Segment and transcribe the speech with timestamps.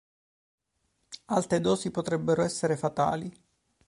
[1.25, 3.31] Alte dosi potrebbero essere fatali.